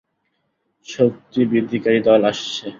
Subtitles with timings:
[0.87, 2.67] শক্তিবৃদ্ধিকারী দল আসছে।